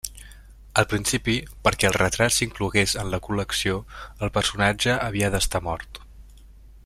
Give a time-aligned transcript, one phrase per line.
[0.81, 1.35] Al principi,
[1.67, 3.77] perquè el retrat s'inclogués en la col·lecció,
[4.27, 6.01] el personatge havia d'estar mort.